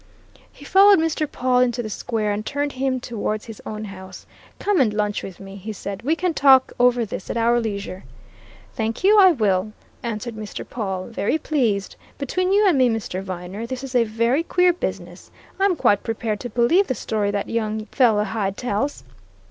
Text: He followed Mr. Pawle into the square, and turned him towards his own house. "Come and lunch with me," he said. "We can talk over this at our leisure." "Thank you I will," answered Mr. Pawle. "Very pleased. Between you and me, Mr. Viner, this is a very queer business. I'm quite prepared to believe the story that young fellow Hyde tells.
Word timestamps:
He 0.51 0.65
followed 0.65 0.97
Mr. 0.97 1.31
Pawle 1.31 1.59
into 1.59 1.83
the 1.83 1.87
square, 1.91 2.31
and 2.31 2.43
turned 2.43 2.71
him 2.71 2.99
towards 2.99 3.45
his 3.45 3.61
own 3.67 3.83
house. 3.83 4.25
"Come 4.57 4.79
and 4.81 4.91
lunch 4.91 5.21
with 5.21 5.39
me," 5.39 5.57
he 5.57 5.71
said. 5.71 6.01
"We 6.01 6.15
can 6.15 6.33
talk 6.33 6.73
over 6.79 7.05
this 7.05 7.29
at 7.29 7.37
our 7.37 7.59
leisure." 7.59 8.03
"Thank 8.73 9.03
you 9.03 9.19
I 9.19 9.31
will," 9.31 9.73
answered 10.01 10.33
Mr. 10.35 10.67
Pawle. 10.67 11.09
"Very 11.11 11.37
pleased. 11.37 11.97
Between 12.17 12.51
you 12.51 12.67
and 12.67 12.79
me, 12.79 12.89
Mr. 12.89 13.21
Viner, 13.21 13.67
this 13.67 13.83
is 13.83 13.93
a 13.93 14.03
very 14.03 14.41
queer 14.41 14.73
business. 14.73 15.29
I'm 15.59 15.75
quite 15.75 16.01
prepared 16.01 16.39
to 16.39 16.49
believe 16.49 16.87
the 16.87 16.95
story 16.95 17.29
that 17.29 17.47
young 17.47 17.85
fellow 17.91 18.23
Hyde 18.23 18.57
tells. 18.57 19.03